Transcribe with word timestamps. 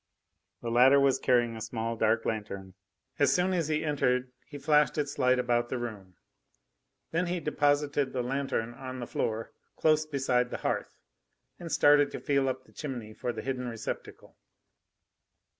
The 0.63 0.71
latter 0.71 0.99
was 0.99 1.19
carrying 1.19 1.55
a 1.55 1.61
small 1.61 1.95
dark 1.95 2.25
lanthorn. 2.25 2.73
As 3.19 3.31
soon 3.31 3.53
as 3.53 3.67
he 3.67 3.85
entered 3.85 4.31
he 4.47 4.57
flashed 4.57 4.97
its 4.97 5.19
light 5.19 5.37
about 5.37 5.69
the 5.69 5.77
room. 5.77 6.15
Then 7.11 7.27
he 7.27 7.39
deposited 7.39 8.11
the 8.11 8.23
lanthorn 8.23 8.73
on 8.73 8.99
the 8.99 9.05
floor, 9.05 9.51
close 9.75 10.07
beside 10.07 10.49
the 10.49 10.57
hearth, 10.65 10.97
and 11.59 11.71
started 11.71 12.09
to 12.13 12.19
feel 12.19 12.49
up 12.49 12.63
the 12.63 12.73
chimney 12.73 13.13
for 13.13 13.31
the 13.31 13.43
hidden 13.43 13.67
receptacle. 13.67 14.39